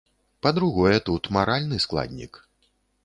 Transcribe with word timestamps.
Па-другое, 0.45 0.95
тут 1.09 1.29
маральны 1.37 1.77
складнік. 1.85 2.41